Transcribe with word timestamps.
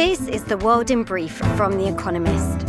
This 0.00 0.28
is 0.28 0.44
the 0.44 0.56
world 0.56 0.90
in 0.90 1.02
brief 1.04 1.32
from 1.58 1.76
The 1.76 1.86
Economist. 1.86 2.66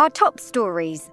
Our 0.00 0.10
top 0.10 0.40
stories 0.40 1.12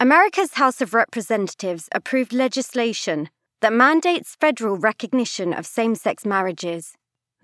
America's 0.00 0.54
House 0.54 0.80
of 0.80 0.92
Representatives 0.92 1.88
approved 1.92 2.32
legislation 2.32 3.28
that 3.60 3.72
mandates 3.72 4.34
federal 4.40 4.76
recognition 4.76 5.52
of 5.52 5.66
same 5.66 5.94
sex 5.94 6.26
marriages. 6.26 6.94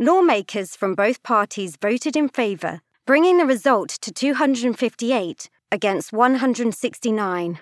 Lawmakers 0.01 0.75
from 0.75 0.97
both 0.97 1.23
parties 1.23 1.77
voted 1.81 2.17
in 2.17 2.29
favour, 2.29 2.81
bringing 3.07 3.39
the 3.39 3.47
result 3.47 3.91
to 4.01 4.11
258 4.11 5.49
against 5.71 6.13
169. 6.13 7.61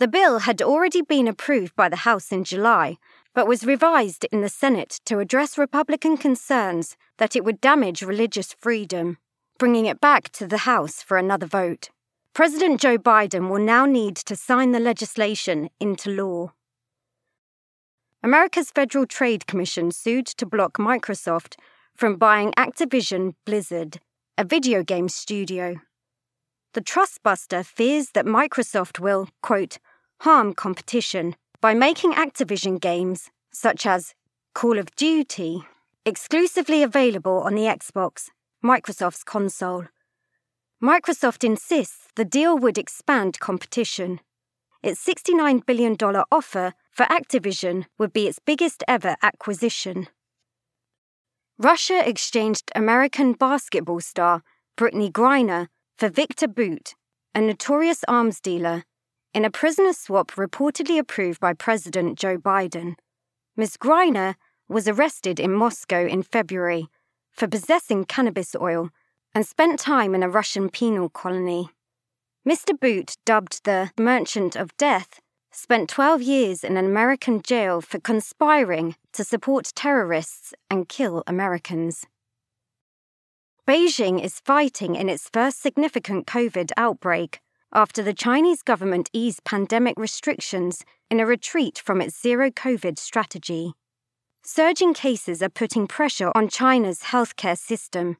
The 0.00 0.08
bill 0.08 0.38
had 0.38 0.62
already 0.62 1.02
been 1.02 1.28
approved 1.28 1.76
by 1.76 1.90
the 1.90 2.08
House 2.08 2.32
in 2.32 2.42
July, 2.42 2.96
but 3.34 3.46
was 3.46 3.66
revised 3.66 4.24
in 4.32 4.40
the 4.40 4.48
Senate 4.48 4.98
to 5.04 5.18
address 5.18 5.58
Republican 5.58 6.16
concerns 6.16 6.96
that 7.18 7.36
it 7.36 7.44
would 7.44 7.60
damage 7.60 8.00
religious 8.00 8.54
freedom, 8.54 9.18
bringing 9.58 9.84
it 9.84 10.00
back 10.00 10.30
to 10.30 10.46
the 10.46 10.64
House 10.64 11.02
for 11.02 11.18
another 11.18 11.44
vote. 11.44 11.90
President 12.32 12.80
Joe 12.80 12.96
Biden 12.96 13.50
will 13.50 13.62
now 13.62 13.84
need 13.84 14.16
to 14.16 14.36
sign 14.36 14.72
the 14.72 14.80
legislation 14.80 15.68
into 15.78 16.08
law. 16.08 16.54
America's 18.22 18.70
Federal 18.70 19.04
Trade 19.04 19.46
Commission 19.46 19.90
sued 19.90 20.24
to 20.24 20.46
block 20.46 20.78
Microsoft 20.78 21.56
from 21.94 22.16
buying 22.16 22.52
Activision 22.52 23.34
Blizzard, 23.44 24.00
a 24.38 24.44
video 24.44 24.82
game 24.82 25.10
studio. 25.10 25.76
The 26.72 26.80
trustbuster 26.80 27.66
fears 27.66 28.12
that 28.12 28.24
Microsoft 28.24 28.98
will, 28.98 29.28
quote, 29.42 29.78
harm 30.20 30.52
competition 30.52 31.34
by 31.62 31.72
making 31.72 32.12
Activision 32.12 32.78
games, 32.78 33.30
such 33.52 33.86
as 33.86 34.14
Call 34.54 34.78
of 34.78 34.94
Duty, 34.94 35.62
exclusively 36.04 36.82
available 36.82 37.38
on 37.40 37.54
the 37.54 37.62
Xbox, 37.62 38.28
Microsoft's 38.62 39.24
console. 39.24 39.86
Microsoft 40.82 41.42
insists 41.42 42.08
the 42.16 42.24
deal 42.26 42.58
would 42.58 42.76
expand 42.76 43.40
competition. 43.40 44.20
Its 44.82 45.02
$69 45.06 45.64
billion 45.64 45.96
offer 46.30 46.74
for 46.90 47.06
Activision 47.06 47.86
would 47.98 48.12
be 48.12 48.26
its 48.26 48.38
biggest 48.38 48.84
ever 48.86 49.16
acquisition. 49.22 50.08
Russia 51.58 52.06
exchanged 52.06 52.70
American 52.74 53.32
basketball 53.32 54.00
star 54.00 54.42
Brittney 54.76 55.10
Griner 55.10 55.68
for 55.96 56.10
Viktor 56.10 56.48
Bout, 56.48 56.94
a 57.34 57.40
notorious 57.40 58.04
arms 58.06 58.40
dealer 58.40 58.84
in 59.32 59.44
a 59.44 59.50
prisoner 59.50 59.92
swap 59.92 60.32
reportedly 60.32 60.98
approved 60.98 61.40
by 61.40 61.52
President 61.52 62.18
Joe 62.18 62.36
Biden. 62.36 62.96
Ms. 63.56 63.76
Griner 63.76 64.34
was 64.68 64.88
arrested 64.88 65.38
in 65.38 65.52
Moscow 65.52 66.06
in 66.06 66.22
February 66.22 66.88
for 67.32 67.46
possessing 67.46 68.04
cannabis 68.04 68.56
oil 68.60 68.90
and 69.34 69.46
spent 69.46 69.78
time 69.78 70.14
in 70.14 70.22
a 70.22 70.28
Russian 70.28 70.68
penal 70.68 71.08
colony. 71.08 71.70
Mr. 72.46 72.78
Bout, 72.78 73.14
dubbed 73.24 73.64
the 73.64 73.90
Merchant 73.98 74.56
of 74.56 74.76
Death, 74.76 75.20
spent 75.52 75.88
12 75.88 76.22
years 76.22 76.64
in 76.64 76.76
an 76.76 76.86
American 76.86 77.40
jail 77.42 77.80
for 77.80 78.00
conspiring 78.00 78.96
to 79.12 79.22
support 79.22 79.70
terrorists 79.76 80.54
and 80.68 80.88
kill 80.88 81.22
Americans. 81.26 82.06
Beijing 83.68 84.22
is 84.22 84.40
fighting 84.40 84.96
in 84.96 85.08
its 85.08 85.28
first 85.32 85.60
significant 85.60 86.26
COVID 86.26 86.72
outbreak 86.76 87.40
after 87.72 88.02
the 88.02 88.14
Chinese 88.14 88.62
government 88.62 89.08
eased 89.12 89.44
pandemic 89.44 89.98
restrictions 89.98 90.84
in 91.10 91.20
a 91.20 91.26
retreat 91.26 91.78
from 91.78 92.00
its 92.00 92.20
zero 92.20 92.50
COVID 92.50 92.98
strategy. 92.98 93.72
Surging 94.42 94.94
cases 94.94 95.42
are 95.42 95.48
putting 95.48 95.86
pressure 95.86 96.32
on 96.34 96.48
China's 96.48 97.00
healthcare 97.02 97.58
system, 97.58 98.16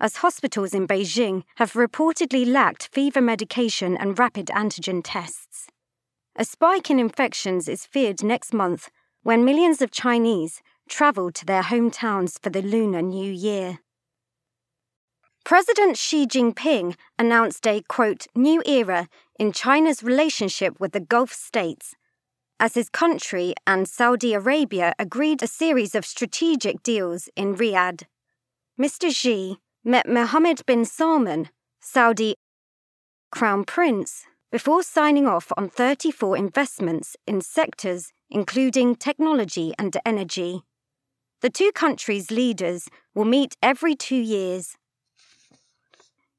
as 0.00 0.16
hospitals 0.16 0.74
in 0.74 0.86
Beijing 0.86 1.44
have 1.56 1.74
reportedly 1.74 2.44
lacked 2.44 2.88
fever 2.92 3.20
medication 3.20 3.96
and 3.96 4.18
rapid 4.18 4.46
antigen 4.46 5.00
tests. 5.04 5.68
A 6.34 6.44
spike 6.44 6.90
in 6.90 6.98
infections 6.98 7.68
is 7.68 7.86
feared 7.86 8.24
next 8.24 8.52
month 8.52 8.90
when 9.22 9.44
millions 9.44 9.80
of 9.80 9.92
Chinese 9.92 10.60
travel 10.88 11.30
to 11.30 11.46
their 11.46 11.62
hometowns 11.62 12.40
for 12.42 12.50
the 12.50 12.62
Lunar 12.62 13.02
New 13.02 13.30
Year. 13.30 13.78
President 15.44 15.96
Xi 15.96 16.26
Jinping 16.26 16.94
announced 17.18 17.66
a, 17.66 17.82
quote, 17.88 18.26
new 18.34 18.62
era 18.64 19.08
in 19.38 19.52
China's 19.52 20.02
relationship 20.02 20.78
with 20.78 20.92
the 20.92 21.00
Gulf 21.00 21.32
states 21.32 21.94
as 22.62 22.74
his 22.74 22.88
country 22.88 23.54
and 23.66 23.88
Saudi 23.88 24.34
Arabia 24.34 24.94
agreed 24.96 25.42
a 25.42 25.48
series 25.48 25.96
of 25.96 26.06
strategic 26.06 26.80
deals 26.84 27.28
in 27.34 27.56
Riyadh. 27.56 28.04
Mr. 28.80 29.12
Xi 29.12 29.56
met 29.82 30.08
Mohammed 30.08 30.64
bin 30.64 30.84
Salman, 30.84 31.48
Saudi 31.80 32.36
Crown 33.32 33.64
Prince, 33.64 34.26
before 34.52 34.84
signing 34.84 35.26
off 35.26 35.50
on 35.56 35.68
34 35.68 36.36
investments 36.36 37.16
in 37.26 37.40
sectors 37.40 38.12
including 38.30 38.94
technology 38.94 39.74
and 39.76 39.96
energy. 40.06 40.62
The 41.40 41.50
two 41.50 41.72
countries' 41.72 42.30
leaders 42.30 42.88
will 43.12 43.24
meet 43.24 43.56
every 43.60 43.96
two 43.96 44.14
years 44.14 44.76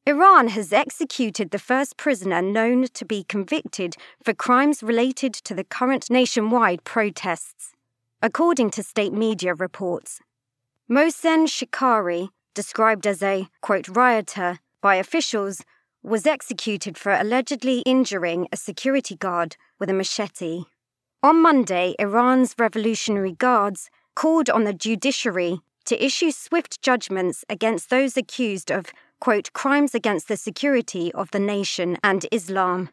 Iran 0.06 0.50
has 0.50 0.74
executed 0.74 1.52
the 1.52 1.60
first 1.60 1.96
prisoner 1.96 2.42
known 2.42 2.88
to 2.94 3.06
be 3.06 3.24
convicted 3.24 3.96
for 4.22 4.34
crimes 4.34 4.84
related 4.84 5.34
to 5.34 5.54
the 5.54 5.64
current 5.64 6.10
nationwide 6.10 6.84
protests, 6.84 7.72
according 8.22 8.70
to 8.72 8.84
state 8.84 9.14
media 9.14 9.54
reports. 9.54 10.20
Mohsen 10.90 11.48
Shekari, 11.48 12.28
described 12.54 13.08
as 13.08 13.24
a, 13.24 13.48
quote, 13.62 13.88
rioter 13.88 14.60
by 14.82 14.96
officials, 14.96 15.64
was 16.04 16.28
executed 16.28 16.98
for 16.98 17.14
allegedly 17.14 17.80
injuring 17.86 18.50
a 18.52 18.58
security 18.58 19.16
guard 19.16 19.56
with 19.80 19.90
a 19.90 19.94
machete. 19.94 20.66
On 21.24 21.42
Monday, 21.42 21.96
Iran's 21.98 22.56
Revolutionary 22.60 23.32
Guards 23.32 23.90
called 24.16 24.50
on 24.50 24.66
the 24.66 24.74
judiciary 24.74 25.62
to 25.86 26.06
issue 26.06 26.32
swift 26.32 26.82
judgments 26.82 27.46
against 27.48 27.90
those 27.90 28.18
accused 28.18 28.70
of 28.70 28.88
quote, 29.24 29.54
crimes 29.54 29.96
against 29.96 30.28
the 30.28 30.36
security 30.36 31.10
of 31.14 31.32
the 31.32 31.40
nation 31.40 31.98
and 32.04 32.26
Islam. 32.30 32.90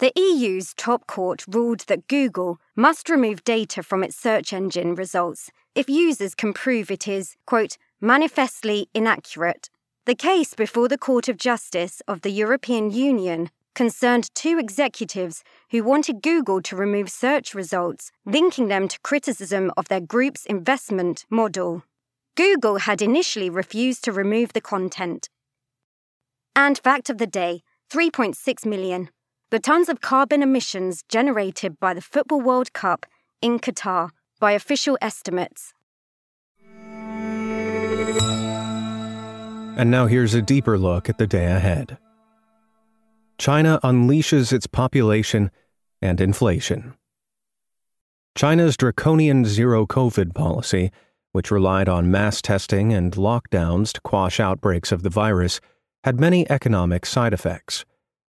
The 0.00 0.12
EU's 0.14 0.74
top 0.74 1.06
court 1.06 1.46
ruled 1.48 1.80
that 1.86 2.08
Google 2.08 2.60
must 2.76 3.08
remove 3.08 3.42
data 3.42 3.82
from 3.82 4.04
its 4.04 4.14
search 4.14 4.52
engine 4.52 4.94
results 4.94 5.50
if 5.74 5.88
users 5.88 6.34
can 6.34 6.52
prove 6.52 6.90
it 6.90 7.08
is, 7.08 7.36
quote, 7.46 7.78
manifestly 8.02 8.90
inaccurate. 8.92 9.70
The 10.04 10.14
case 10.14 10.52
before 10.52 10.88
the 10.88 10.98
Court 10.98 11.26
of 11.30 11.38
Justice 11.38 12.02
of 12.06 12.20
the 12.20 12.36
European 12.42 12.90
Union 12.90 13.48
concerned 13.74 14.28
two 14.34 14.58
executives 14.58 15.42
who 15.70 15.84
wanted 15.84 16.20
Google 16.20 16.60
to 16.60 16.76
remove 16.76 17.08
search 17.08 17.54
results, 17.54 18.12
linking 18.26 18.68
them 18.68 18.88
to 18.88 19.00
criticism 19.00 19.72
of 19.78 19.88
their 19.88 20.00
group's 20.00 20.44
investment 20.44 21.24
model. 21.30 21.82
Google 22.36 22.78
had 22.80 23.00
initially 23.00 23.48
refused 23.48 24.04
to 24.04 24.12
remove 24.12 24.52
the 24.52 24.60
content. 24.60 25.30
And 26.54 26.78
fact 26.78 27.08
of 27.08 27.16
the 27.16 27.26
day 27.26 27.62
3.6 27.90 28.66
million. 28.66 29.08
The 29.50 29.58
tons 29.58 29.88
of 29.88 30.02
carbon 30.02 30.42
emissions 30.42 31.02
generated 31.08 31.80
by 31.80 31.94
the 31.94 32.02
Football 32.02 32.42
World 32.42 32.74
Cup 32.74 33.06
in 33.40 33.58
Qatar 33.58 34.10
by 34.38 34.52
official 34.52 34.98
estimates. 35.00 35.72
And 39.78 39.90
now 39.90 40.06
here's 40.06 40.34
a 40.34 40.42
deeper 40.42 40.76
look 40.76 41.08
at 41.08 41.16
the 41.16 41.26
day 41.26 41.46
ahead. 41.46 41.96
China 43.38 43.80
unleashes 43.82 44.52
its 44.52 44.66
population 44.66 45.50
and 46.02 46.20
inflation. 46.20 46.94
China's 48.34 48.76
draconian 48.76 49.46
zero 49.46 49.86
COVID 49.86 50.34
policy 50.34 50.90
which 51.36 51.50
relied 51.50 51.86
on 51.86 52.10
mass 52.10 52.40
testing 52.40 52.94
and 52.94 53.12
lockdowns 53.12 53.92
to 53.92 54.00
quash 54.00 54.40
outbreaks 54.40 54.90
of 54.90 55.02
the 55.02 55.10
virus, 55.10 55.60
had 56.02 56.18
many 56.18 56.50
economic 56.50 57.04
side 57.04 57.34
effects. 57.34 57.84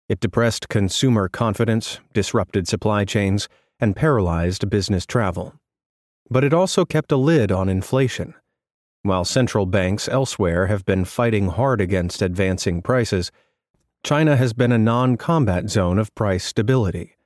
It 0.08 0.20
depressed 0.20 0.68
consumer 0.68 1.28
confidence, 1.28 1.98
disrupted 2.14 2.68
supply 2.68 3.04
chains, 3.04 3.48
and 3.80 3.96
paralyzed 3.96 4.70
business 4.70 5.04
travel. 5.04 5.54
But 6.30 6.44
it 6.44 6.54
also 6.54 6.84
kept 6.84 7.10
a 7.10 7.16
lid 7.16 7.50
on 7.50 7.68
inflation. 7.68 8.34
While 9.02 9.24
central 9.24 9.66
banks 9.66 10.08
elsewhere 10.08 10.68
have 10.68 10.84
been 10.84 11.04
fighting 11.04 11.48
hard 11.48 11.80
against 11.80 12.22
advancing 12.22 12.82
prices, 12.82 13.32
China 14.04 14.36
has 14.36 14.52
been 14.52 14.70
a 14.70 14.78
non 14.78 15.16
combat 15.16 15.68
zone 15.68 15.98
of 15.98 16.14
price 16.14 16.44
stability. 16.44 17.16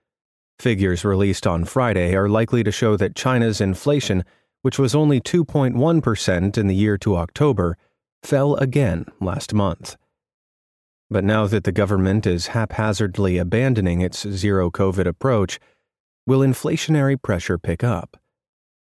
Figures 0.59 1.05
released 1.05 1.47
on 1.47 1.67
Friday 1.67 2.17
are 2.17 2.31
likely 2.31 2.65
to 2.65 2.73
show 2.73 2.97
that 2.97 3.15
China's 3.15 3.61
inflation 3.61 4.25
which 4.67 4.81
was 4.81 4.97
only 4.97 5.21
2.1% 5.21 6.59
in 6.59 6.67
the 6.67 6.75
year 6.75 6.99
to 6.99 7.15
October, 7.17 7.79
fell 8.25 8.57
again 8.57 9.07
last 9.21 9.55
month. 9.55 9.95
But 11.09 11.23
now 11.23 11.47
that 11.47 11.63
the 11.63 11.71
government 11.71 12.27
is 12.27 12.49
haphazardly 12.49 13.39
abandoning 13.39 14.01
its 14.01 14.29
zero 14.29 14.73
COVID 14.73 15.07
approach, 15.07 15.61
will 16.27 16.41
inflationary 16.41 17.17
pressure 17.23 17.59
pick 17.59 17.85
up? 17.85 18.17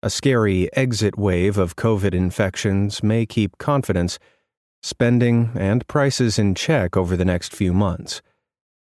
A 0.03 0.09
scary 0.09 0.67
exit 0.75 1.17
wave 1.17 1.57
of 1.57 1.77
COVID 1.77 2.13
infections 2.13 3.01
may 3.01 3.25
keep 3.25 3.57
confidence, 3.57 4.19
spending, 4.83 5.51
and 5.55 5.87
prices 5.87 6.37
in 6.37 6.53
check 6.53 6.97
over 6.97 7.15
the 7.15 7.23
next 7.23 7.55
few 7.55 7.71
months. 7.71 8.21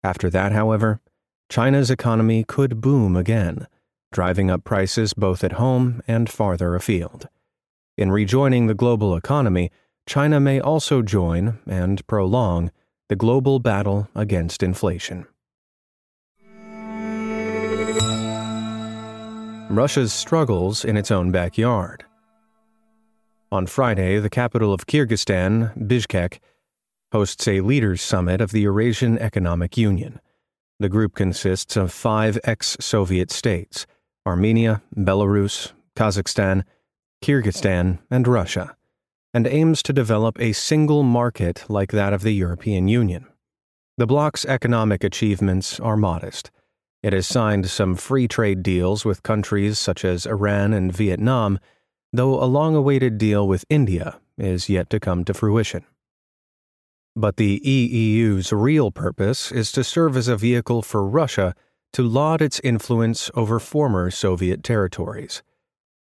After 0.05 0.29
that, 0.29 0.53
however, 0.53 1.01
China's 1.49 1.91
economy 1.91 2.45
could 2.47 2.79
boom 2.79 3.17
again, 3.17 3.67
driving 4.12 4.50
up 4.50 4.63
prices 4.63 5.13
both 5.13 5.44
at 5.44 5.54
home 5.54 6.01
and 6.07 6.30
farther 6.30 6.75
afield. 6.75 7.27
In 7.98 8.12
rejoining 8.12 8.68
the 8.68 8.74
global 8.74 9.15
economy, 9.15 9.71
China 10.06 10.39
may 10.39 10.59
also 10.59 11.01
join 11.01 11.59
and 11.68 12.06
prolong 12.07 12.71
the 13.09 13.15
global 13.15 13.59
battle 13.59 14.07
against 14.15 14.63
inflation. 14.63 15.27
Russia's 19.69 20.13
struggles 20.13 20.86
in 20.86 20.95
its 20.95 21.12
own 21.12 21.31
backyard. 21.31 22.06
On 23.51 23.65
Friday, 23.65 24.19
the 24.19 24.30
capital 24.30 24.74
of 24.74 24.88
Kyrgyzstan, 24.88 25.77
Bishkek, 25.88 26.39
hosts 27.12 27.48
a 27.48 27.62
leaders' 27.62 28.01
summit 28.01 28.42
of 28.42 28.51
the 28.51 28.62
Eurasian 28.62 29.18
Economic 29.19 29.77
Union. 29.77 30.19
The 30.80 30.89
group 30.89 31.15
consists 31.15 31.75
of 31.75 31.92
five 31.92 32.38
ex 32.44 32.77
Soviet 32.80 33.31
states 33.31 33.86
Armenia, 34.27 34.81
Belarus, 34.94 35.71
Kazakhstan, 35.95 36.63
Kyrgyzstan, 37.24 38.00
and 38.12 38.27
Russia, 38.27 38.75
and 39.33 39.47
aims 39.47 39.81
to 39.83 39.94
develop 39.94 40.38
a 40.39 40.51
single 40.51 41.01
market 41.01 41.63
like 41.69 41.94
that 41.94 42.12
of 42.12 42.24
the 42.24 42.33
European 42.33 42.89
Union. 42.89 43.25
The 43.97 44.06
bloc's 44.06 44.45
economic 44.45 45.03
achievements 45.03 45.79
are 45.79 45.95
modest. 45.95 46.51
It 47.01 47.13
has 47.13 47.25
signed 47.25 47.69
some 47.69 47.95
free 47.95 48.27
trade 48.27 48.63
deals 48.63 49.06
with 49.06 49.24
countries 49.24 49.79
such 49.79 50.03
as 50.03 50.27
Iran 50.27 50.73
and 50.73 50.91
Vietnam, 50.91 51.57
though 52.12 52.44
a 52.44 52.45
long 52.45 52.75
awaited 52.75 53.18
deal 53.18 53.47
with 53.47 53.65
India 53.69 54.19
is 54.38 54.68
yet 54.68 54.89
to 54.89 55.00
come 55.00 55.23
to 55.23 55.33
fruition. 55.33 55.85
But 57.15 57.38
the 57.38 57.62
EEU's 57.62 58.51
real 58.51 58.91
purpose 58.91 59.53
is 59.53 59.71
to 59.71 59.83
serve 59.85 60.18
as 60.18 60.27
a 60.27 60.35
vehicle 60.35 60.81
for 60.81 61.07
Russia 61.07 61.56
to 61.93 62.03
laud 62.03 62.41
its 62.41 62.59
influence 62.63 63.31
over 63.33 63.59
former 63.59 64.11
Soviet 64.11 64.63
territories. 64.63 65.43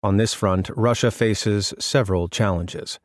On 0.02 0.16
this 0.16 0.34
front, 0.34 0.70
Russia 0.76 1.10
faces 1.10 1.74
several 1.78 2.28
challenges. 2.28 2.98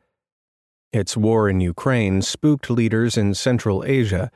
Its 0.92 1.16
war 1.16 1.48
in 1.48 1.60
Ukraine 1.60 2.22
spooked 2.22 2.70
leaders 2.70 3.16
in 3.16 3.34
Central 3.34 3.84
Asia 3.84 4.30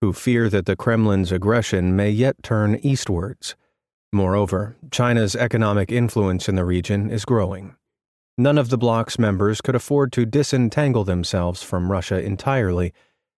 who 0.00 0.12
fear 0.12 0.48
that 0.48 0.66
the 0.66 0.76
Kremlin's 0.76 1.32
aggression 1.32 1.96
may 1.96 2.10
yet 2.10 2.42
turn 2.42 2.76
eastwards. 2.76 3.56
Moreover, 4.12 4.76
China's 4.90 5.34
economic 5.34 5.90
influence 5.90 6.48
in 6.48 6.54
the 6.54 6.64
region 6.64 7.10
is 7.10 7.24
growing. 7.24 7.74
None 8.38 8.58
of 8.58 8.68
the 8.68 8.78
bloc's 8.78 9.18
members 9.18 9.60
could 9.60 9.74
afford 9.74 10.12
to 10.12 10.26
disentangle 10.26 11.04
themselves 11.04 11.62
from 11.62 11.90
Russia 11.90 12.22
entirely, 12.22 12.92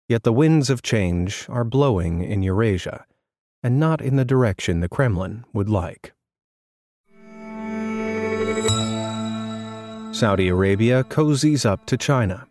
yet 0.08 0.24
the 0.24 0.32
winds 0.32 0.70
of 0.70 0.82
change 0.82 1.46
are 1.48 1.64
blowing 1.64 2.24
in 2.24 2.42
Eurasia, 2.42 3.06
and 3.62 3.80
not 3.80 4.00
in 4.00 4.16
the 4.16 4.24
direction 4.24 4.80
the 4.80 4.88
Kremlin 4.88 5.44
would 5.52 5.68
like. 5.68 6.12
Saudi 10.12 10.48
Arabia 10.48 11.04
cozies 11.04 11.64
up 11.64 11.86
to 11.86 11.96
China. 11.96 12.46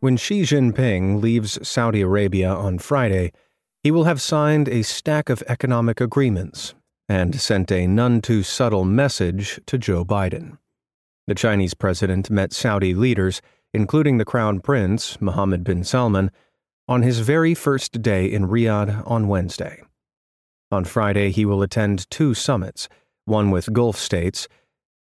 When 0.00 0.16
Xi 0.16 0.42
Jinping 0.42 1.22
leaves 1.22 1.58
Saudi 1.66 2.02
Arabia 2.02 2.50
on 2.50 2.78
Friday, 2.78 3.32
he 3.82 3.90
will 3.90 4.04
have 4.04 4.20
signed 4.20 4.68
a 4.68 4.82
stack 4.82 5.28
of 5.28 5.42
economic 5.48 6.00
agreements 6.00 6.74
and 7.08 7.40
sent 7.40 7.70
a 7.72 7.86
none 7.86 8.20
too 8.20 8.42
subtle 8.42 8.84
message 8.84 9.60
to 9.66 9.78
Joe 9.78 10.04
Biden. 10.04 10.58
The 11.26 11.34
Chinese 11.34 11.74
president 11.74 12.30
met 12.30 12.52
Saudi 12.52 12.94
leaders, 12.94 13.40
including 13.72 14.18
the 14.18 14.24
Crown 14.24 14.60
Prince, 14.60 15.20
Mohammed 15.20 15.64
bin 15.64 15.84
Salman, 15.84 16.30
on 16.88 17.02
his 17.02 17.20
very 17.20 17.54
first 17.54 18.00
day 18.02 18.26
in 18.26 18.46
Riyadh 18.46 19.02
on 19.10 19.28
Wednesday. 19.28 19.82
On 20.70 20.84
Friday, 20.84 21.30
he 21.30 21.44
will 21.44 21.62
attend 21.62 22.10
two 22.10 22.34
summits, 22.34 22.88
one 23.24 23.50
with 23.50 23.72
Gulf 23.72 23.96
states, 23.96 24.48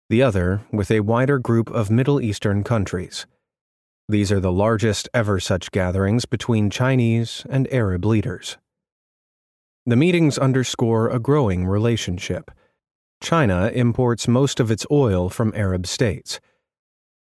the 0.10 0.24
other 0.24 0.62
with 0.72 0.90
a 0.90 1.02
wider 1.02 1.40
group 1.40 1.70
of 1.70 1.92
Middle 1.92 2.22
Eastern 2.22 2.64
countries. 2.64 3.26
These 4.10 4.32
are 4.32 4.40
the 4.40 4.52
largest 4.52 5.10
ever 5.14 5.40
such 5.40 5.72
gatherings 5.72 6.26
between 6.26 6.70
Chinese 6.70 7.46
and 7.50 7.72
Arab 7.74 8.06
leaders. 8.06 8.58
The 9.86 9.96
meetings 9.96 10.38
underscore 10.38 11.10
a 11.10 11.20
growing 11.20 11.66
relationship 11.66 12.52
China 13.22 13.72
imports 13.74 14.28
most 14.28 14.60
of 14.60 14.70
its 14.70 14.86
oil 14.92 15.30
from 15.30 15.52
Arab 15.56 15.88
states. 15.88 16.40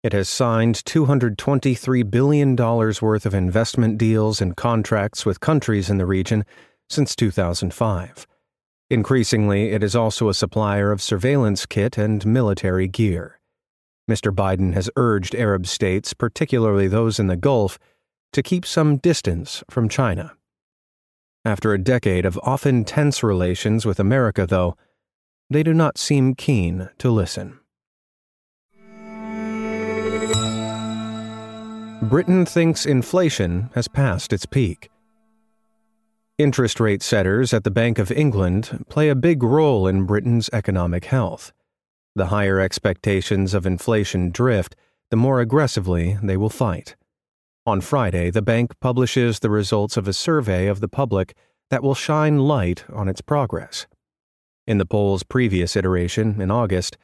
It 0.04 0.12
has 0.12 0.28
signed 0.28 0.74
$223 0.84 2.10
billion 2.10 2.54
worth 2.54 3.24
of 3.24 3.32
investment 3.32 3.96
deals 3.96 4.42
and 4.42 4.54
contracts 4.54 5.24
with 5.24 5.40
countries 5.40 5.88
in 5.88 5.96
the 5.96 6.04
region 6.04 6.44
since 6.90 7.16
2005. 7.16 8.26
Increasingly, 8.90 9.70
it 9.70 9.82
is 9.82 9.96
also 9.96 10.28
a 10.28 10.34
supplier 10.34 10.92
of 10.92 11.00
surveillance 11.00 11.64
kit 11.64 11.96
and 11.96 12.26
military 12.26 12.86
gear. 12.86 13.40
Mr. 14.06 14.30
Biden 14.30 14.74
has 14.74 14.90
urged 14.94 15.34
Arab 15.34 15.66
states, 15.66 16.12
particularly 16.12 16.86
those 16.86 17.18
in 17.18 17.28
the 17.28 17.34
Gulf, 17.34 17.78
to 18.34 18.42
keep 18.42 18.66
some 18.66 18.98
distance 18.98 19.64
from 19.70 19.88
China. 19.88 20.36
After 21.46 21.72
a 21.72 21.82
decade 21.82 22.26
of 22.26 22.38
often 22.42 22.84
tense 22.84 23.22
relations 23.22 23.86
with 23.86 23.98
America, 23.98 24.46
though, 24.46 24.76
they 25.48 25.62
do 25.62 25.72
not 25.72 25.96
seem 25.96 26.34
keen 26.34 26.90
to 26.98 27.10
listen. 27.10 27.58
Britain 32.08 32.44
thinks 32.44 32.84
inflation 32.84 33.70
has 33.74 33.88
passed 33.88 34.34
its 34.34 34.44
peak. 34.44 34.90
Interest 36.36 36.78
rate 36.78 37.02
setters 37.02 37.54
at 37.54 37.64
the 37.64 37.70
Bank 37.70 37.98
of 37.98 38.12
England 38.12 38.84
play 38.90 39.08
a 39.08 39.14
big 39.14 39.42
role 39.42 39.86
in 39.86 40.04
Britain's 40.04 40.50
economic 40.52 41.06
health. 41.06 41.52
The 42.14 42.26
higher 42.26 42.60
expectations 42.60 43.54
of 43.54 43.64
inflation 43.64 44.30
drift, 44.30 44.76
the 45.10 45.16
more 45.16 45.40
aggressively 45.40 46.18
they 46.22 46.36
will 46.36 46.50
fight. 46.50 46.94
On 47.64 47.80
Friday, 47.80 48.30
the 48.30 48.42
bank 48.42 48.78
publishes 48.80 49.38
the 49.38 49.50
results 49.50 49.96
of 49.96 50.06
a 50.06 50.12
survey 50.12 50.66
of 50.66 50.80
the 50.80 50.88
public 50.88 51.34
that 51.70 51.82
will 51.82 51.94
shine 51.94 52.38
light 52.40 52.84
on 52.92 53.08
its 53.08 53.22
progress. 53.22 53.86
In 54.66 54.76
the 54.76 54.86
poll's 54.86 55.22
previous 55.22 55.74
iteration, 55.74 56.38
in 56.40 56.50
August, 56.50 56.98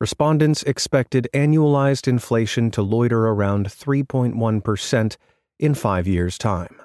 respondents 0.00 0.62
expected 0.64 1.28
annualized 1.32 2.08
inflation 2.08 2.70
to 2.70 2.82
loiter 2.82 3.26
around 3.26 3.68
3.1% 3.68 5.16
in 5.58 5.74
five 5.74 6.06
years' 6.06 6.38
time. 6.38 6.76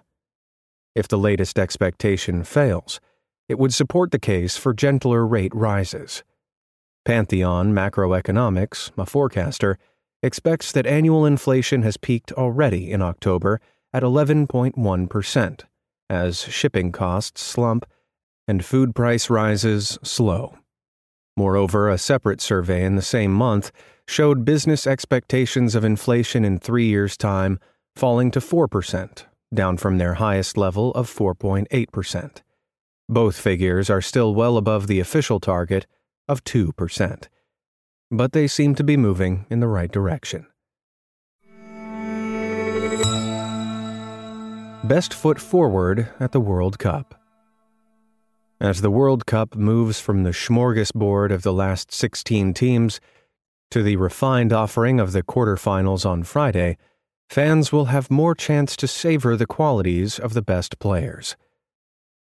If 0.96 1.08
the 1.08 1.18
latest 1.18 1.58
expectation 1.58 2.44
fails, 2.44 3.00
it 3.48 3.58
would 3.58 3.74
support 3.74 4.12
the 4.12 4.20
case 4.20 4.58
for 4.58 4.74
gentler 4.74 5.26
rate 5.26 5.54
rises. 5.56 6.24
Pantheon 7.06 7.74
Macroeconomics, 7.74 8.92
a 8.98 9.06
forecaster, 9.06 9.78
expects 10.22 10.72
that 10.72 10.86
annual 10.86 11.26
inflation 11.26 11.82
has 11.82 11.98
peaked 11.98 12.32
already 12.34 12.92
in 12.92 13.02
October 13.02 13.60
at 13.94 14.04
11.1%, 14.04 15.62
as 16.10 16.42
shipping 16.44 16.92
costs 16.92 17.42
slump 17.42 17.86
and 18.48 18.66
food 18.66 18.94
price 18.94 19.30
rises 19.30 19.98
slow. 20.04 20.58
Moreover, 21.40 21.88
a 21.88 21.98
separate 21.98 22.42
survey 22.42 22.84
in 22.84 22.98
the 22.98 23.02
same 23.02 23.32
month 23.32 23.72
showed 24.06 24.44
business 24.44 24.86
expectations 24.86 25.74
of 25.74 25.86
inflation 25.86 26.44
in 26.44 26.60
three 26.60 26.88
years' 26.88 27.16
time 27.16 27.60
falling 27.96 28.30
to 28.32 28.42
4%, 28.42 29.24
down 29.54 29.78
from 29.78 30.00
their 30.00 30.16
highest 30.16 30.58
level 30.58 30.92
of 30.96 31.10
4.8%. 31.10 32.42
Both 33.08 33.40
figures 33.40 33.90
are 33.90 34.02
still 34.02 34.36
well 34.36 34.58
above 34.58 34.88
the 34.88 35.00
official 35.00 35.40
target 35.40 35.88
of 36.28 36.44
2%, 36.44 37.28
but 38.12 38.34
they 38.34 38.46
seem 38.46 38.76
to 38.76 38.84
be 38.84 38.98
moving 38.98 39.46
in 39.50 39.62
the 39.62 39.70
right 39.70 39.90
direction. 39.90 40.46
Best 44.84 45.14
foot 45.14 45.40
forward 45.40 46.10
at 46.20 46.34
the 46.34 46.42
World 46.42 46.80
Cup. 46.80 47.19
As 48.62 48.82
the 48.82 48.92
World 48.92 49.26
Cup 49.26 49.56
moves 49.56 50.02
from 50.02 50.24
the 50.24 50.32
smorgasbord 50.32 51.32
of 51.32 51.44
the 51.44 51.54
last 51.54 51.94
16 51.94 52.54
teams 52.54 53.00
to 53.72 53.82
the 53.82 53.96
refined 53.96 54.52
offering 54.52 55.00
of 55.00 55.14
the 55.14 55.24
quarterfinals 55.24 56.06
on 56.06 56.24
Friday, 56.24 56.76
fans 57.30 57.72
will 57.72 57.86
have 57.86 58.12
more 58.12 58.36
chance 58.36 58.76
to 58.76 58.86
savor 58.86 59.38
the 59.38 59.46
qualities 59.46 60.20
of 60.20 60.34
the 60.34 60.42
best 60.42 60.78
players. 60.80 61.38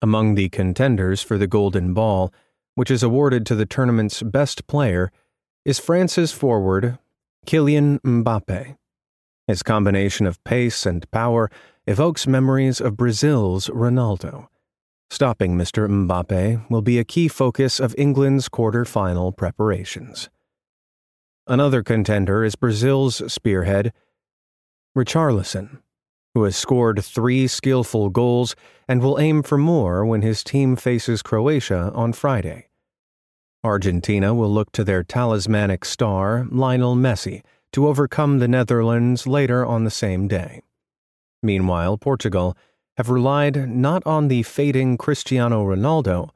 Among 0.02 0.34
the 0.34 0.50
contenders 0.50 1.22
for 1.22 1.38
the 1.38 1.46
Golden 1.46 1.94
Ball, 1.94 2.30
which 2.74 2.90
is 2.90 3.02
awarded 3.02 3.46
to 3.46 3.54
the 3.54 3.64
tournament's 3.64 4.22
best 4.22 4.66
player, 4.66 5.10
is 5.64 5.78
France's 5.78 6.30
forward, 6.30 6.98
Kylian 7.46 8.00
Mbappe. 8.02 8.76
His 9.46 9.62
combination 9.62 10.26
of 10.26 10.44
pace 10.44 10.84
and 10.84 11.10
power 11.10 11.50
evokes 11.86 12.26
memories 12.26 12.82
of 12.82 12.98
Brazil's 12.98 13.68
Ronaldo 13.68 14.48
Stopping 15.10 15.56
Mr. 15.56 15.88
Mbappe 15.88 16.68
will 16.70 16.82
be 16.82 16.98
a 16.98 17.04
key 17.04 17.28
focus 17.28 17.80
of 17.80 17.94
England's 17.96 18.48
quarter-final 18.48 19.32
preparations. 19.32 20.28
Another 21.46 21.82
contender 21.82 22.44
is 22.44 22.56
Brazil's 22.56 23.32
spearhead, 23.32 23.92
Richarlison, 24.96 25.80
who 26.34 26.44
has 26.44 26.56
scored 26.56 27.02
three 27.02 27.46
skillful 27.46 28.10
goals 28.10 28.54
and 28.86 29.00
will 29.00 29.18
aim 29.18 29.42
for 29.42 29.56
more 29.56 30.04
when 30.04 30.20
his 30.20 30.44
team 30.44 30.76
faces 30.76 31.22
Croatia 31.22 31.90
on 31.94 32.12
Friday. 32.12 32.68
Argentina 33.64 34.34
will 34.34 34.52
look 34.52 34.70
to 34.72 34.84
their 34.84 35.02
talismanic 35.02 35.86
star, 35.86 36.46
Lionel 36.50 36.96
Messi, 36.96 37.42
to 37.72 37.88
overcome 37.88 38.38
the 38.38 38.48
Netherlands 38.48 39.26
later 39.26 39.64
on 39.64 39.84
the 39.84 39.90
same 39.90 40.28
day. 40.28 40.60
Meanwhile, 41.42 41.96
Portugal 41.98 42.56
have 42.98 43.08
relied 43.08 43.70
not 43.70 44.04
on 44.04 44.26
the 44.26 44.42
fading 44.42 44.98
Cristiano 44.98 45.64
Ronaldo, 45.64 46.30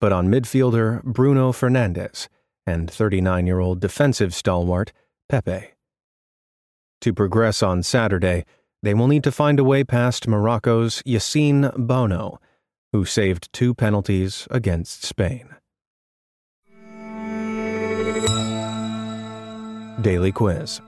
but 0.00 0.12
on 0.12 0.26
midfielder 0.26 1.00
Bruno 1.04 1.52
Fernandes 1.52 2.26
and 2.66 2.90
39 2.90 3.46
year 3.46 3.60
old 3.60 3.78
defensive 3.78 4.34
stalwart 4.34 4.92
Pepe. 5.28 5.74
To 7.02 7.14
progress 7.14 7.62
on 7.62 7.84
Saturday, 7.84 8.44
they 8.82 8.94
will 8.94 9.06
need 9.06 9.22
to 9.22 9.30
find 9.30 9.60
a 9.60 9.64
way 9.64 9.84
past 9.84 10.26
Morocco's 10.26 11.02
Yassine 11.06 11.72
Bounou, 11.76 12.38
who 12.92 13.04
saved 13.04 13.52
two 13.52 13.72
penalties 13.72 14.48
against 14.50 15.04
Spain. 15.04 15.54
Daily 20.00 20.32
Quiz 20.32 20.80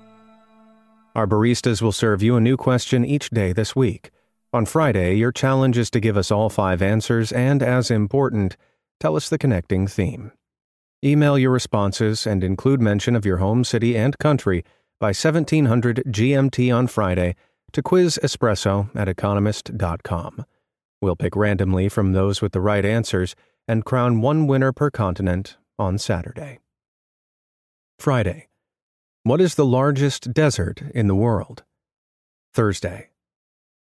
Our 1.15 1.29
baristas 1.29 1.81
will 1.81 1.93
serve 1.93 2.21
you 2.21 2.35
a 2.35 2.41
new 2.41 2.57
question 2.57 3.05
each 3.05 3.31
day 3.31 3.53
this 3.53 3.77
week. 3.77 4.11
On 4.53 4.67
Friday, 4.67 5.15
your 5.15 5.31
challenge 5.31 5.79
is 5.79 5.91
to 5.91 6.01
give 6.01 6.17
us 6.17 6.33
all 6.33 6.51
five 6.51 6.83
answers 6.83 7.31
and, 7.31 7.63
as 7.63 7.89
important, 7.89 8.57
tell 8.99 9.15
us 9.15 9.29
the 9.29 9.39
connecting 9.39 9.87
theme. 9.87 10.33
Email 11.05 11.39
your 11.39 11.53
responses 11.53 12.27
and 12.27 12.43
include 12.43 12.81
mention 12.81 13.15
of 13.15 13.25
your 13.25 13.37
home 13.37 13.63
city 13.63 13.97
and 13.97 14.19
country 14.19 14.65
by 14.99 15.09
1700 15.09 16.03
GMT 16.09 16.75
on 16.77 16.89
Friday 16.89 17.37
to 17.73 17.81
quizespresso 17.81 18.91
at 18.97 19.09
economist.com. 19.09 20.45
We'll 21.01 21.17
pick 21.17 21.37
randomly 21.37 21.89
from 21.89 22.13
those 22.13 22.43
with 22.43 22.51
the 22.51 22.61
right 22.61 22.85
answers 22.85 23.37
and 23.69 23.85
crown 23.85 24.21
one 24.21 24.49
winner 24.49 24.73
per 24.73 24.91
continent 24.91 25.57
on 25.79 25.97
Saturday. 25.97 26.59
Friday. 28.01 28.49
What 29.23 29.41
is 29.41 29.55
the 29.55 29.65
largest 29.65 30.33
desert 30.33 30.83
in 30.93 31.07
the 31.07 31.15
world? 31.15 31.63
Thursday. 32.53 33.11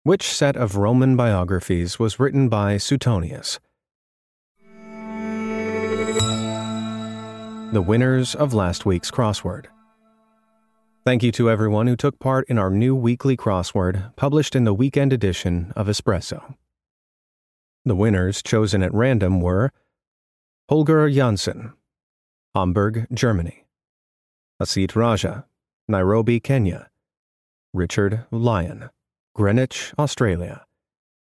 Which 0.08 0.32
set 0.32 0.56
of 0.56 0.76
Roman 0.76 1.16
biographies 1.16 1.98
was 1.98 2.18
written 2.18 2.48
by 2.48 2.78
Suetonius? 2.78 3.60
The 7.74 7.84
winners 7.86 8.34
of 8.34 8.54
last 8.54 8.86
week's 8.86 9.10
crossword. 9.10 9.66
Thank 11.04 11.22
you 11.22 11.30
to 11.32 11.50
everyone 11.50 11.88
who 11.88 11.94
took 11.94 12.18
part 12.20 12.48
in 12.48 12.56
our 12.56 12.70
new 12.70 12.96
weekly 12.96 13.36
crossword 13.36 14.16
published 14.16 14.56
in 14.56 14.64
the 14.64 14.72
weekend 14.72 15.12
edition 15.12 15.74
of 15.76 15.88
Espresso. 15.88 16.54
The 17.84 17.94
winners 17.94 18.42
chosen 18.42 18.82
at 18.82 18.94
random 18.94 19.42
were 19.42 19.72
Holger 20.70 21.10
Janssen, 21.10 21.74
Hamburg, 22.54 23.08
Germany, 23.12 23.66
Asit 24.58 24.96
Raja, 24.96 25.44
Nairobi, 25.86 26.40
Kenya, 26.40 26.88
Richard 27.74 28.24
Lyon. 28.30 28.88
Greenwich, 29.35 29.92
Australia. 29.99 30.64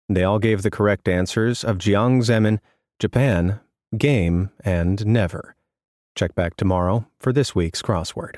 They 0.10 0.24
all 0.24 0.40
gave 0.40 0.62
the 0.62 0.72
correct 0.72 1.08
answers 1.08 1.64
of 1.64 1.78
Jiang 1.78 2.22
Zemin, 2.22 2.60
Japan, 3.00 3.60
game, 3.98 4.50
and 4.64 5.06
never. 5.06 5.56
Check 6.16 6.36
back 6.36 6.56
tomorrow 6.56 7.08
for 7.20 7.34
this 7.34 7.56
week's 7.56 7.82
crossword. 7.82 8.38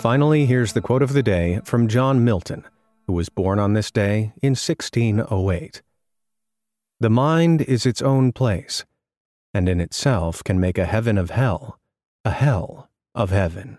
Finally, 0.00 0.46
here's 0.46 0.72
the 0.72 0.80
quote 0.80 1.02
of 1.02 1.12
the 1.12 1.22
day 1.22 1.60
from 1.64 1.88
John 1.88 2.24
Milton, 2.24 2.64
who 3.06 3.12
was 3.12 3.28
born 3.28 3.58
on 3.58 3.72
this 3.72 3.90
day 3.90 4.32
in 4.42 4.50
1608. 4.50 5.82
The 7.00 7.10
mind 7.10 7.62
is 7.62 7.84
its 7.84 8.00
own 8.02 8.32
place, 8.32 8.84
and 9.52 9.68
in 9.68 9.80
itself 9.80 10.42
can 10.44 10.60
make 10.60 10.78
a 10.78 10.84
heaven 10.84 11.18
of 11.18 11.30
hell, 11.30 11.78
a 12.24 12.30
hell 12.30 12.88
of 13.14 13.30
heaven. 13.30 13.78